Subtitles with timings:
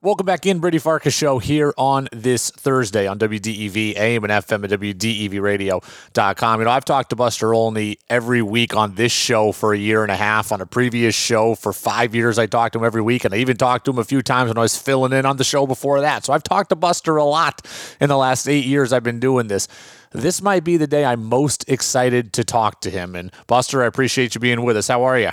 [0.00, 4.62] Welcome back in, Brady Farkas show here on this Thursday on WDEV, AM and FM
[4.62, 6.60] at WDEVradio.com.
[6.60, 10.04] You know, I've talked to Buster Olney every week on this show for a year
[10.04, 10.52] and a half.
[10.52, 13.38] On a previous show for five years, I talked to him every week, and I
[13.38, 15.66] even talked to him a few times when I was filling in on the show
[15.66, 16.24] before that.
[16.24, 17.66] So I've talked to Buster a lot
[18.00, 19.66] in the last eight years I've been doing this.
[20.12, 23.16] This might be the day I'm most excited to talk to him.
[23.16, 24.86] And Buster, I appreciate you being with us.
[24.86, 25.30] How are you?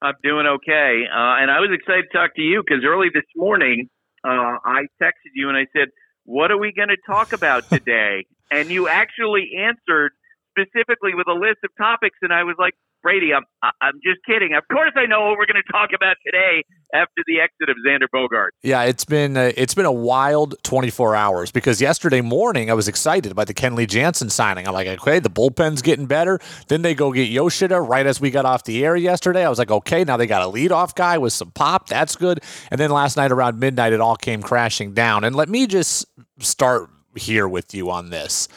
[0.00, 1.04] I'm doing okay.
[1.10, 3.88] Uh, and I was excited to talk to you because early this morning,
[4.24, 5.88] uh, I texted you and I said,
[6.24, 8.26] What are we going to talk about today?
[8.50, 10.12] and you actually answered
[10.56, 12.18] specifically with a list of topics.
[12.22, 14.54] And I was like, Brady, I'm I'm just kidding.
[14.54, 17.76] Of course, I know what we're going to talk about today after the exit of
[17.86, 18.50] Xander Bogaerts.
[18.62, 22.88] Yeah, it's been a, it's been a wild 24 hours because yesterday morning I was
[22.88, 24.66] excited about the Kenley Jansen signing.
[24.66, 26.38] I'm like, okay, the bullpen's getting better.
[26.68, 29.44] Then they go get Yoshida right as we got off the air yesterday.
[29.44, 31.88] I was like, okay, now they got a leadoff guy with some pop.
[31.88, 32.40] That's good.
[32.70, 35.24] And then last night around midnight, it all came crashing down.
[35.24, 36.06] And let me just
[36.40, 38.48] start here with you on this.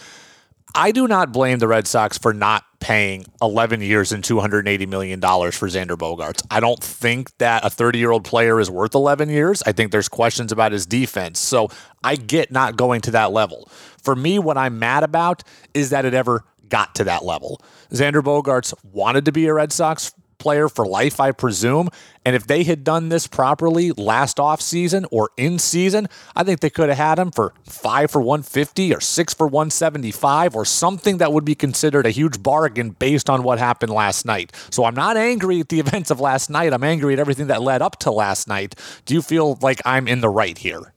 [0.74, 5.22] I do not blame the Red Sox for not paying 11 years and $280 million
[5.22, 6.46] for Xander Bogaerts.
[6.52, 9.64] I don't think that a 30 year old player is worth 11 years.
[9.66, 11.40] I think there's questions about his defense.
[11.40, 11.70] So
[12.04, 13.70] I get not going to that level.
[14.04, 15.44] For me, what I'm mad about
[15.74, 17.62] is that it ever got to that level.
[17.92, 21.90] Xander Bogaerts wanted to be a Red Sox player for life, I presume.
[22.26, 26.70] And if they had done this properly last offseason or in season, I think they
[26.70, 31.32] could have had him for five for 150 or six for 175 or something that
[31.32, 34.52] would be considered a huge bargain based on what happened last night.
[34.70, 36.74] So I'm not angry at the events of last night.
[36.74, 38.76] I'm angry at everything that led up to last night.
[39.06, 40.94] Do you feel like I'm in the right here?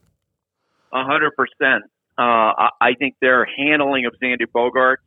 [0.93, 1.83] A hundred percent.
[2.17, 5.03] Uh, I think their handling of Xander Bogaerts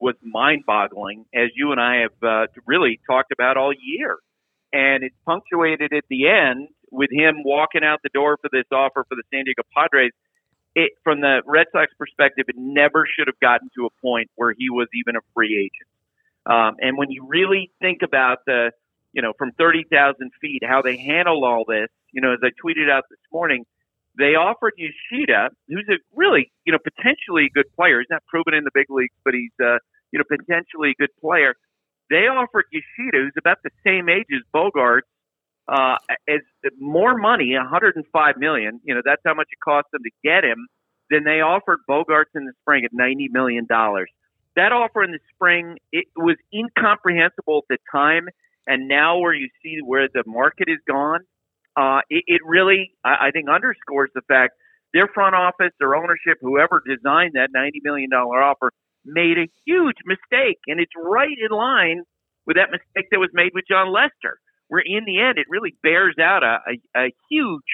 [0.00, 4.16] was mind-boggling, as you and I have uh, really talked about all year.
[4.72, 9.04] And it's punctuated at the end with him walking out the door for this offer
[9.08, 10.12] for the San Diego Padres.
[10.74, 14.54] It, from the Red Sox perspective, it never should have gotten to a point where
[14.56, 15.88] he was even a free agent.
[16.44, 18.72] Um, and when you really think about the,
[19.12, 22.90] you know, from 30,000 feet, how they handle all this, you know, as I tweeted
[22.90, 23.64] out this morning,
[24.18, 28.00] they offered Yoshida, who's a really, you know, potentially good player.
[28.00, 29.78] He's not proven in the big leagues, but he's, uh,
[30.12, 31.54] you know, potentially a good player.
[32.10, 35.08] They offered Yoshida, who's about the same age as Bogaerts,
[35.68, 35.96] uh,
[36.28, 36.40] as
[36.78, 38.80] more money, 105 million.
[38.84, 40.68] You know, that's how much it cost them to get him.
[41.10, 44.10] Then they offered Bogaerts in the spring at 90 million dollars.
[44.54, 48.28] That offer in the spring it was incomprehensible at the time,
[48.66, 51.20] and now where you see where the market is gone,
[51.76, 54.54] uh, it, it really, I, I think, underscores the fact
[54.94, 58.72] their front office, their ownership, whoever designed that $90 million offer,
[59.06, 60.58] made a huge mistake.
[60.66, 62.02] And it's right in line
[62.46, 65.74] with that mistake that was made with Jon Lester, where in the end, it really
[65.82, 67.72] bears out a, a, a huge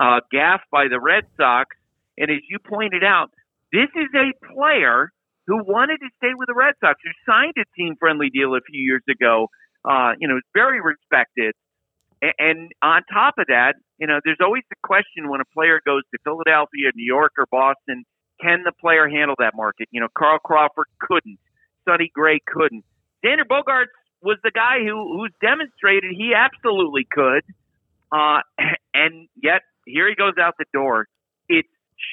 [0.00, 1.76] uh, gaffe by the Red Sox.
[2.18, 3.30] And as you pointed out,
[3.72, 5.12] this is a player
[5.46, 8.60] who wanted to stay with the Red Sox, who signed a team friendly deal a
[8.60, 9.48] few years ago.
[9.84, 11.54] Uh, you know, it's very respected.
[12.38, 16.02] And on top of that, you know, there's always the question when a player goes
[16.12, 18.04] to Philadelphia, New York, or Boston,
[18.42, 19.88] can the player handle that market?
[19.90, 21.38] You know, Carl Crawford couldn't.
[21.88, 22.84] Sonny Gray couldn't.
[23.24, 27.42] Xander Bogaerts was the guy who who's demonstrated he absolutely could.
[28.10, 28.40] Uh,
[28.94, 31.06] and yet here he goes out the door.
[31.48, 31.68] It's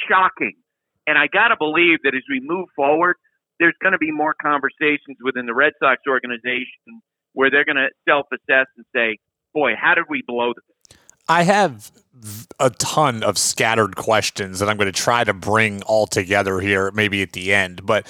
[0.07, 0.55] shocking.
[1.07, 3.15] And I got to believe that as we move forward,
[3.59, 7.01] there's going to be more conversations within the Red Sox organization
[7.33, 9.17] where they're going to self assess and say,
[9.53, 10.63] boy, how did we blow this?
[11.29, 11.91] I have
[12.59, 16.91] a ton of scattered questions that I'm going to try to bring all together here,
[16.91, 17.85] maybe at the end.
[17.85, 18.07] But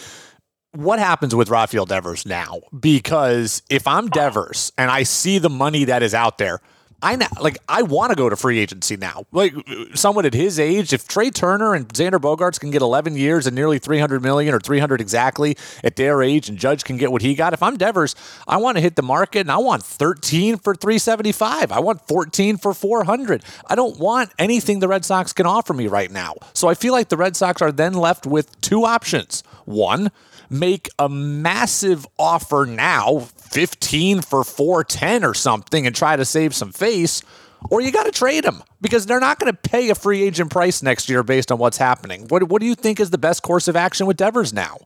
[0.71, 2.61] what happens with Rafael Devers now?
[2.79, 6.61] Because if I'm Devers and I see the money that is out there,
[7.01, 9.25] I now, like I want to go to free agency now.
[9.31, 9.53] Like
[9.93, 13.55] someone at his age, if Trea Turner and Xander Bogaerts can get 11 years and
[13.55, 17.35] nearly 300 million or 300 exactly at their age, and Judge can get what he
[17.35, 17.53] got.
[17.53, 18.15] If I'm Devers,
[18.47, 21.71] I want to hit the market and I want 13 for 375.
[21.71, 23.43] I want 14 for 400.
[23.67, 26.35] I don't want anything the Red Sox can offer me right now.
[26.53, 29.43] So I feel like the Red Sox are then left with two options.
[29.65, 30.11] One,
[30.49, 36.71] make a massive offer now, 15 for 410 or something, and try to save some
[36.71, 37.21] face,
[37.69, 40.51] or you got to trade him because they're not going to pay a free agent
[40.51, 42.25] price next year based on what's happening.
[42.29, 44.77] What, what do you think is the best course of action with Devers now?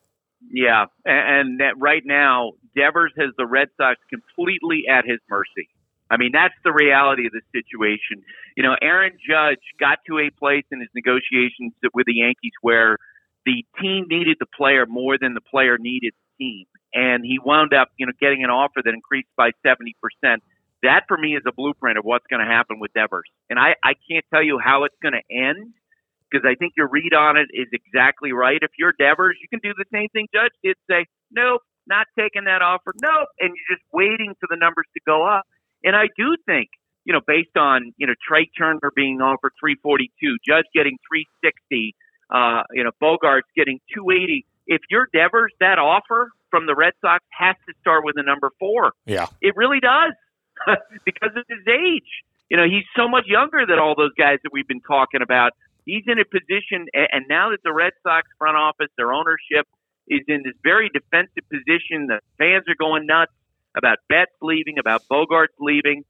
[0.52, 5.70] Yeah, and, and right now, Devers has the Red Sox completely at his mercy.
[6.12, 8.24] I mean, that's the reality of the situation.
[8.56, 12.98] You know, Aaron Judge got to a place in his negotiations with the Yankees where–
[13.46, 16.66] the team needed the player more than the player needed the team.
[16.94, 19.94] And he wound up, you know, getting an offer that increased by 70%.
[20.84, 23.30] that for me is a blueprint of what's going to happen with Devers.
[23.50, 25.74] And I, I can't tell you how it's going to end
[26.30, 28.58] because I think your read on it is exactly right.
[28.62, 32.46] If you're Devers, you can do the same thing Judge did say, nope, not taking
[32.46, 35.46] that offer, nope, and you're just waiting for the numbers to go up.
[35.84, 36.70] And I do think,
[37.06, 41.94] you know, based on, you know, Trea Turner being offered 342, Judge getting 360,
[42.34, 44.46] uh, you know, Bogaerts getting 280.
[44.66, 48.50] If you're Devers, that offer from the Red Sox has to start with a number
[48.60, 48.94] four.
[49.06, 49.28] Yeah.
[49.42, 50.14] It really does
[51.06, 52.10] because of his age.
[52.50, 55.52] You know, he's so much younger than all those guys that we've been talking about.
[55.86, 59.68] He's in a position, and now that the Red Sox front office, their ownership
[60.08, 63.32] is in this very defensive position, the fans are going nuts
[63.76, 66.04] about Betts leaving, about Bogaerts leaving.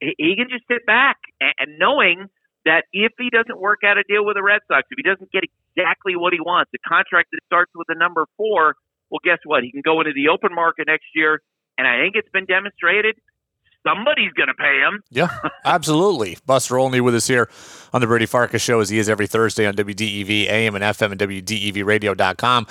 [0.00, 2.28] He can just sit back and knowing
[2.64, 5.30] that if he doesn't work out a deal with the Red Sox, if he doesn't
[5.32, 5.44] get
[5.74, 8.74] exactly what he wants, a contract that starts with a number four,
[9.10, 9.62] well, guess what?
[9.62, 11.42] He can go into the open market next year,
[11.76, 13.16] and I think it's been demonstrated
[13.86, 15.02] somebody's going to pay him.
[15.10, 15.28] Yeah,
[15.64, 16.38] absolutely.
[16.46, 17.50] Buster Olney with us here
[17.92, 21.12] on the Brady Farkas Show as he is every Thursday on WDEV AM and FM
[21.12, 22.66] and WDEVradio.com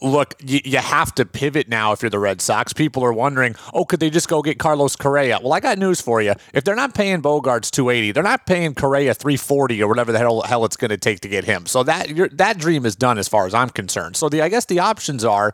[0.00, 2.72] look, you, you, have to pivot now if you're the Red Sox.
[2.72, 5.38] People are wondering, oh, could they just go get Carlos Correa?
[5.42, 6.34] Well, I got news for you.
[6.54, 10.42] If they're not paying Bogaerts 280, they're not paying Correa 340 or whatever the hell,
[10.42, 11.66] hell it's going to take to get him.
[11.66, 14.16] So that that dream is done as far as I'm concerned.
[14.16, 15.52] So the I guess the options are: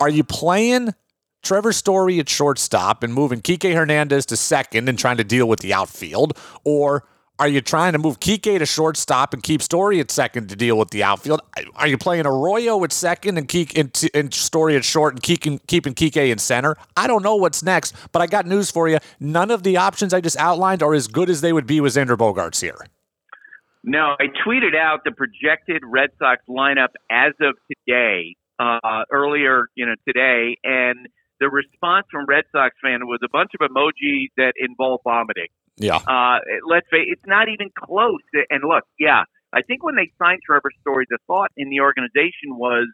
[0.00, 0.94] Are you playing?
[1.40, 5.60] Trevor Story at shortstop and moving Kike Hernandez to second and trying to deal with
[5.60, 7.04] the outfield, or
[7.38, 10.76] are you trying to move Kike to shortstop and keep Story at second to deal
[10.76, 11.40] with the outfield?
[11.76, 15.60] Are you playing Arroyo at second and Kike and, and Story at short and keeping
[15.66, 16.76] keeping Kike in center?
[16.96, 18.98] I don't know what's next, but I got news for you.
[19.20, 21.94] None of the options I just outlined are as good as they would be with
[21.94, 22.78] Xander Bogaerts here.
[23.84, 27.54] No, I tweeted out the projected Red Sox lineup as of
[27.86, 31.08] today, uh, earlier, you know, today, and
[31.40, 35.48] the response from Red Sox fan was a bunch of emojis that involve vomiting.
[35.76, 35.96] Yeah.
[35.96, 36.38] Uh,
[36.68, 38.20] let's say it's not even close.
[38.50, 42.56] And look, yeah, I think when they signed Trevor Story, the thought in the organization
[42.56, 42.88] was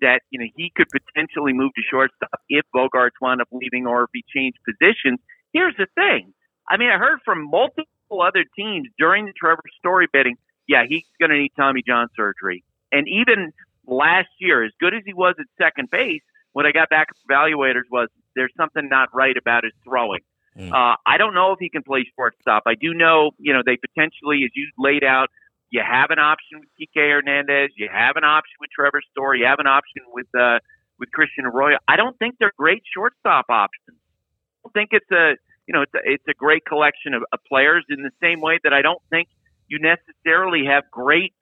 [0.00, 4.04] that you know he could potentially move to shortstop if Bogaerts wound up leaving or
[4.04, 5.18] if he changed positions.
[5.52, 6.32] Here's the thing.
[6.68, 10.36] I mean, I heard from multiple other teams during the Trevor Story bidding.
[10.68, 12.62] Yeah, he's going to need Tommy John surgery.
[12.92, 13.52] And even
[13.86, 16.22] last year, as good as he was at second base,
[16.52, 20.20] what I got back from evaluators was there's something not right about his throwing.
[20.56, 20.72] Mm.
[20.72, 22.64] Uh, I don't know if he can play shortstop.
[22.66, 25.28] I do know, you know, they potentially, as you laid out,
[25.70, 29.46] you have an option with Kike Hernandez, you have an option with Trevor Story, you
[29.46, 30.58] have an option with uh,
[30.98, 31.78] with Christian Arroyo.
[31.86, 33.96] I don't think they're great shortstop options.
[33.96, 35.36] I don't think it's a
[35.66, 38.58] you know it's a, it's a great collection of, of players in the same way
[38.64, 39.28] that I don't think
[39.68, 41.32] you necessarily have great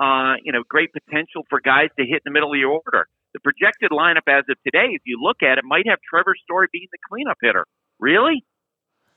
[0.00, 3.06] uh, you know great potential for guys to hit in the middle of your order.
[3.34, 6.68] The projected lineup as of today, if you look at it, might have Trevor Story
[6.72, 7.66] being the cleanup hitter.
[8.00, 8.44] Really?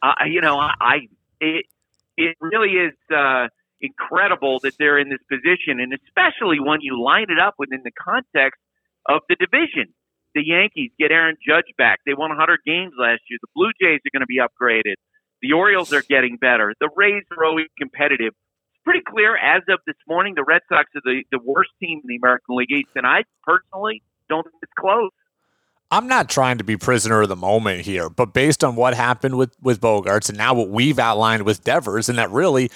[0.02, 1.08] uh, you know, I
[1.40, 1.66] it
[2.18, 3.48] it really is uh,
[3.82, 7.92] incredible that they're in this position, and especially when you line it up within the
[7.92, 8.60] context
[9.08, 9.94] of the division.
[10.36, 12.00] The Yankees get Aaron Judge back.
[12.06, 13.40] They won 100 games last year.
[13.42, 14.96] The Blue Jays are going to be upgraded.
[15.42, 16.76] The Orioles are getting better.
[16.80, 18.34] The Rays are always competitive.
[18.88, 22.08] Pretty clear as of this morning, the Red Sox are the, the worst team in
[22.08, 25.12] the American League East, and I personally don't think it's close.
[25.92, 29.38] I'm not trying to be prisoner of the moment here, but based on what happened
[29.38, 32.72] with with Bogaerts and now what we've outlined with Devers, and that really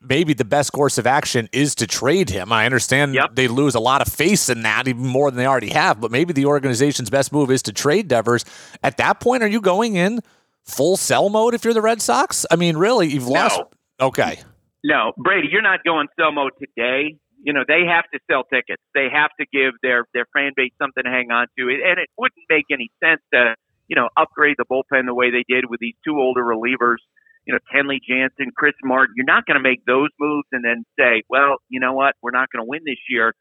[0.00, 2.50] maybe the best course of action is to trade him.
[2.50, 3.34] I understand yep.
[3.34, 6.10] they lose a lot of face in that, even more than they already have, but
[6.10, 8.46] maybe the organization's best move is to trade Devers.
[8.82, 10.20] At that point, are you going in
[10.64, 12.46] full sell mode if you're the Red Sox?
[12.50, 13.32] I mean, really, you've no.
[13.32, 13.60] lost.
[14.00, 14.38] Okay.
[14.84, 18.82] No, Brady, you're not going sell mode today you know they have to sell tickets.
[18.94, 22.08] They have to give their their fan base something to hang on to, and it
[22.16, 23.54] wouldn't make any sense to
[23.88, 27.02] you know upgrade the bullpen the way they did with these two older relievers.
[27.44, 29.14] You know, Kenley Jansen, Chris Martin.
[29.16, 32.30] You're not going to make those moves and then say, well, you know what, we're
[32.30, 33.34] not going to win this year.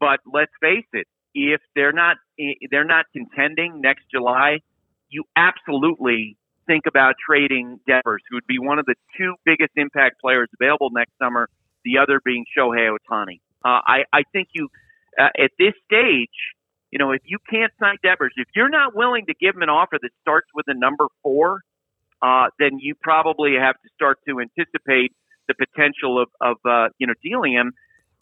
[0.00, 4.60] But let's face it, if they're not eh, they're not contending next July,
[5.10, 10.20] you absolutely think about trading Devers, who would be one of the two biggest impact
[10.20, 11.48] players available next summer
[11.84, 13.40] the other being Shohei Ohtani.
[13.64, 14.68] Uh, I, I think you,
[15.18, 16.28] uh, at this stage,
[16.90, 19.68] you know, if you can't sign Devers, if you're not willing to give him an
[19.68, 21.60] offer that starts with a number four,
[22.20, 25.12] uh, then you probably have to start to anticipate
[25.48, 27.72] the potential of, of uh, you know, dealing him.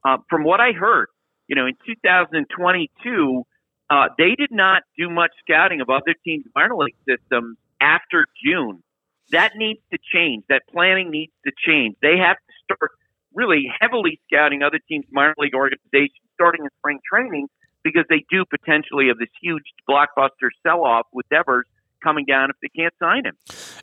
[0.04, 1.08] Uh, from what I heard,
[1.48, 3.42] you know, in 2022,
[3.90, 8.82] uh, they did not do much scouting of other teams' minor league systems after June.
[9.30, 10.44] That needs to change.
[10.48, 11.96] That planning needs to change.
[12.02, 12.90] They have to start
[13.32, 17.46] really heavily scouting other teams' minor league organizations starting in spring training
[17.84, 21.66] because they do potentially have this huge blockbuster sell off with Devers
[22.02, 23.36] coming down if they can't sign him.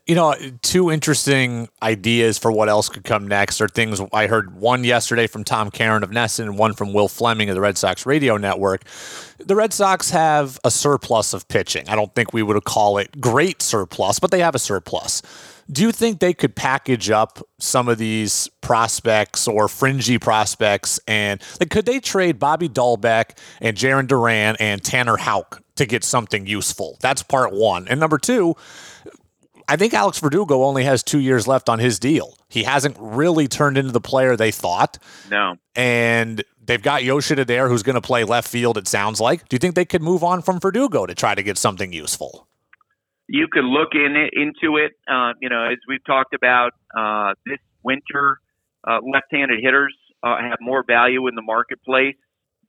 [0.05, 4.55] You know, two interesting ideas for what else could come next are things I heard
[4.55, 7.77] one yesterday from Tom Caron of NESN and one from Will Fleming of the Red
[7.77, 8.83] Sox radio network.
[9.39, 11.87] The Red Sox have a surplus of pitching.
[11.89, 15.21] I don't think we would call it great surplus, but they have a surplus.
[15.69, 21.41] Do you think they could package up some of these prospects or fringy prospects and
[21.59, 26.45] like, could they trade Bobby Dalbec and Jarren Duran and Tanner Houck to get something
[26.45, 26.97] useful?
[27.01, 27.87] That's part one.
[27.87, 28.55] And number two,
[29.67, 32.37] I think Alex Verdugo only has two years left on his deal.
[32.49, 34.97] He hasn't really turned into the player they thought.
[35.29, 35.55] No.
[35.75, 39.47] And they've got Yoshida there who's going to play left field, it sounds like.
[39.49, 42.47] Do you think they could move on from Verdugo to try to get something useful?
[43.27, 44.93] you could look in it, into it.
[45.07, 48.39] Uh, you know, as we've talked about uh, this winter,
[48.87, 52.15] uh, left-handed hitters uh, have more value in the marketplace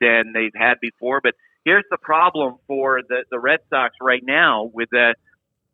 [0.00, 1.20] than they've had before.
[1.22, 1.34] But
[1.64, 5.14] here's the problem for the the Red Sox right now with the,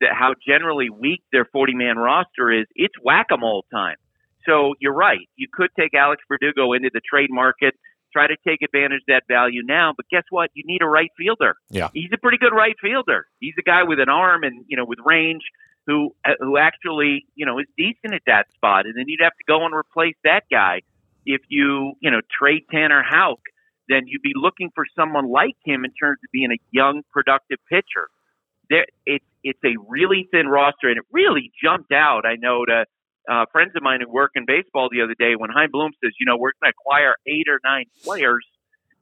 [0.00, 2.66] the how generally weak their 40-man roster is.
[2.74, 3.96] It's whack-a-mole time.
[4.46, 5.28] So you're right.
[5.36, 7.74] You could take Alex Verdugo into the trade market
[8.14, 9.92] try to take advantage of that value now.
[9.94, 10.50] But guess what?
[10.54, 11.56] You need a right fielder.
[11.68, 13.26] Yeah, he's a pretty good right fielder.
[13.40, 15.42] He's a guy with an arm and you know with range
[15.86, 18.86] who who actually you know is decent at that spot.
[18.86, 20.80] And then you'd have to go and replace that guy
[21.26, 23.40] if you you know trade Tanner Houck.
[23.88, 27.58] Then you'd be looking for someone like him in terms of being a young, productive
[27.68, 28.08] pitcher.
[28.70, 32.24] There, it's it's a really thin roster, and it really jumped out.
[32.24, 32.84] I know to
[33.30, 36.12] uh, friends of mine who work in baseball the other day when Chaim Bloom says,
[36.18, 38.44] you know, we're going to acquire eight or nine players.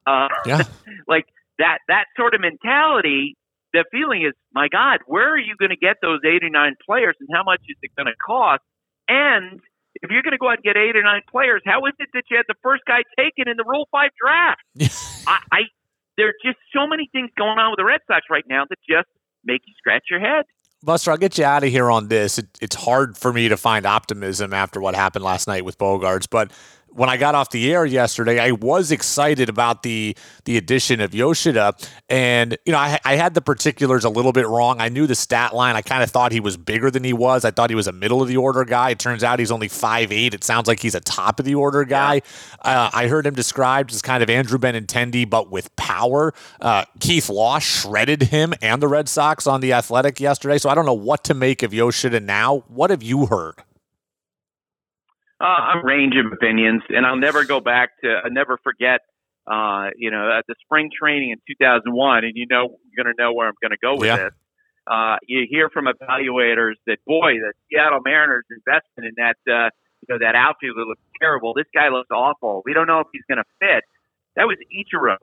[0.07, 0.63] Uh, yeah.
[1.09, 1.27] like
[1.59, 3.37] that, that sort of mentality,
[3.73, 6.77] the feeling is, my God, where are you going to get those eight or nine
[6.85, 8.63] players and how much is it going to cost?
[9.09, 9.61] And
[10.03, 12.09] if you're going to go out and get eight or nine players, how is it
[12.13, 14.61] that you had the first guy taken in the Rule 5 draft?
[15.27, 15.61] I, I,
[16.17, 18.79] there are just so many things going on with the Red Sox right now that
[18.89, 19.09] just
[19.45, 20.45] make you scratch your head.
[20.85, 22.39] Buster, I'll get you out of here on this.
[22.39, 26.27] It, it's hard for me to find optimism after what happened last night with Bogaerts,
[26.29, 26.51] but
[26.95, 31.15] when I got off the air yesterday, I was excited about the the addition of
[31.15, 31.75] Yoshida,
[32.09, 34.81] and you know I, I had the particulars a little bit wrong.
[34.81, 35.77] I knew the stat line.
[35.77, 37.45] I kind of thought he was bigger than he was.
[37.45, 38.91] I thought he was a middle of the order guy.
[38.91, 40.35] It turns out he's only five eight.
[40.35, 42.23] It sounds like he's a top of the order guy.
[42.61, 46.35] Uh, I heard him described as kind of Andrew Benintendi, but with power.
[46.61, 50.59] Uh, Keith Law shredded him and the Red Sox on the Athletic yesterday.
[50.59, 52.65] So I don't know what to make of Yoshida now.
[52.69, 53.63] What have you heard?
[55.43, 58.21] Uh, a range of opinions, and I'll never go back to.
[58.25, 59.01] I never forget.
[59.45, 63.21] Uh, you know, at the spring training in 2001, and you know, you're going to
[63.21, 64.17] know where I'm going to go with yeah.
[64.17, 64.33] this.
[64.87, 69.71] Uh, you hear from evaluators that boy, the Seattle Mariners investment in that, uh,
[70.01, 71.55] you know, that outfielder looks terrible.
[71.55, 72.63] This guy looks awful.
[72.65, 73.83] We don't know if he's going to fit.
[74.37, 75.17] That was Ichiro,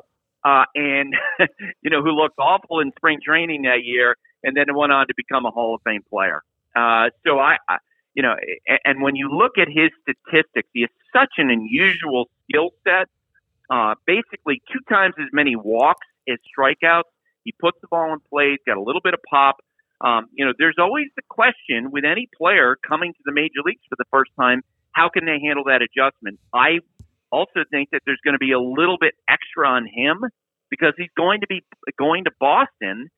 [0.43, 1.13] uh, and
[1.81, 5.13] you know, who looked awful in spring training that year, and then went on to
[5.15, 6.43] become a Hall of Fame player.
[6.75, 7.77] Uh, so I, I
[8.13, 8.35] you know,
[8.85, 13.07] and when you look at his statistics, he has such an unusual skill set.
[13.69, 17.09] Uh, basically, two times as many walks as strikeouts.
[17.43, 18.51] He puts the ball in play.
[18.51, 19.57] He's got a little bit of pop.
[20.01, 23.81] Um, you know, there's always the question with any player coming to the major leagues
[23.89, 24.61] for the first time,
[24.91, 26.39] how can they handle that adjustment?
[26.53, 26.79] I
[27.31, 30.25] also think that there's going to be a little bit extra on him
[30.69, 31.63] because he's going to be
[31.97, 33.09] going to Boston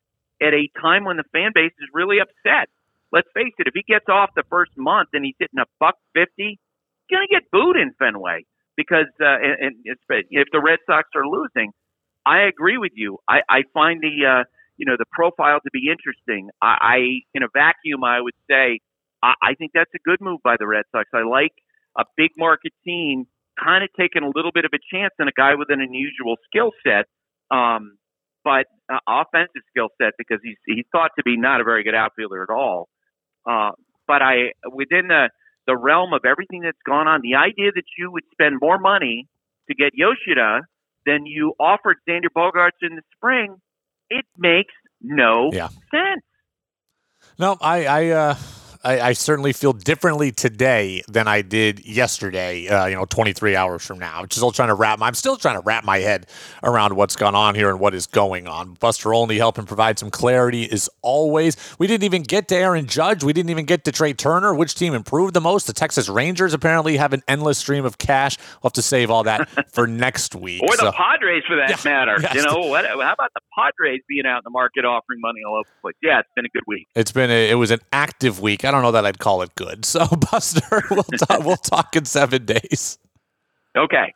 [0.42, 2.70] at a time when the fan base is really upset
[3.12, 5.96] let's face it, if he gets off the first month and he's hitting a buck
[6.14, 8.46] fifty, he's going to get booed in Fenway
[8.78, 11.72] because uh, and, and if the Red Sox are losing,
[12.26, 13.18] I agree with you.
[13.28, 14.44] I, I find the uh,
[14.78, 16.50] you know the profile to be interesting.
[16.62, 16.98] I, I
[17.34, 18.80] in a vacuum, I would say
[19.24, 21.10] I, I think that's a good move by the Red Sox.
[21.14, 21.54] I like
[21.98, 23.26] a big market team
[23.62, 26.38] kind of taking a little bit of a chance on a guy with an unusual
[26.50, 27.06] skill set.
[27.56, 27.98] Um,
[28.44, 31.94] but uh, offensive skill set because he's he's thought to be not a very good
[31.94, 32.90] outfielder at all.
[33.50, 33.72] Uh,
[34.08, 35.30] but I, within the,
[35.68, 39.28] the realm of everything that's gone on, the idea that you would spend more money
[39.70, 40.62] to get Yoshida
[41.06, 43.56] than you offered Xander Bogaerts in the spring,
[44.10, 45.70] it makes no yeah.
[45.90, 46.24] sense.
[47.40, 48.36] No, I, I, uh,
[48.84, 52.68] I, I, certainly feel differently today than I did yesterday.
[52.68, 54.20] Uh, you know, 23 hours from now.
[54.20, 54.98] I'm still trying to wrap.
[54.98, 56.26] My, I'm still trying to wrap my head
[56.64, 58.74] around what's gone on here and what is going on.
[58.76, 61.58] Buster Olney helping provide some clarity as always.
[61.78, 63.24] We didn't even get to Aaron Judge.
[63.24, 64.54] We didn't even get to Trea Turner.
[64.54, 65.68] Which team improved the most?
[65.68, 68.38] The Texas Rangers apparently have an endless stream of cash.
[68.40, 70.64] We'll have to save all that for next week.
[70.64, 72.18] Or the so, Padres, for that yeah, matter.
[72.22, 72.36] Yes.
[72.36, 75.56] You know, what, how about the Padres being out in the market offering money all
[75.56, 75.96] over the place?
[76.04, 76.88] Yeah, it's been a good week.
[76.96, 78.64] It's been a, it was an active week.
[78.72, 79.84] I don't know that I'd call it good.
[79.84, 82.98] So, Buster, we'll talk, we'll talk in seven days.
[83.78, 84.14] Okay.